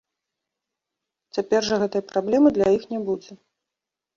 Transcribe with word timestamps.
Цяпер 1.37 1.61
жа 1.67 1.75
гэтай 1.83 2.01
праблемы 2.13 2.47
для 2.59 2.67
іх 2.81 2.89
не 2.95 2.99
будзе. 3.11 3.33